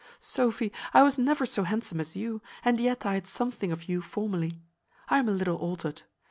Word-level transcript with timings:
Sophy, 0.19 0.73
I 0.95 1.03
was 1.03 1.19
never 1.19 1.45
so 1.45 1.61
handsome 1.61 1.99
as 1.99 2.15
you, 2.15 2.41
and 2.65 2.79
yet 2.79 3.05
I 3.05 3.13
had 3.13 3.27
something 3.27 3.71
of 3.71 3.83
you 3.87 4.01
formerly. 4.01 4.59
I 5.09 5.19
am 5.19 5.29
a 5.29 5.31
little 5.31 5.57
altered. 5.57 6.01